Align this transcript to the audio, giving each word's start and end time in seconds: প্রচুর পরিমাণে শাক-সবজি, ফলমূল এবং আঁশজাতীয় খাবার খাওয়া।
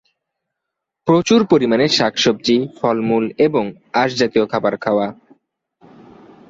প্রচুর 1.07 1.41
পরিমাণে 1.45 1.85
শাক-সবজি, 1.87 2.55
ফলমূল 2.81 3.25
এবং 3.37 3.63
আঁশজাতীয় 3.93 4.45
খাবার 4.45 4.73
খাওয়া। 4.77 5.07